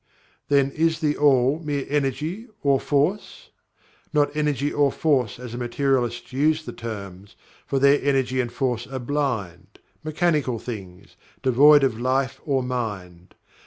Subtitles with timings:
[0.47, 3.51] Then is THE ALL mere Energy or Force?
[4.11, 7.35] Not Energy or Force as the materialists use the terms,
[7.67, 13.35] for their energy and force are blind, mechanical things, devoid of Life or Mind.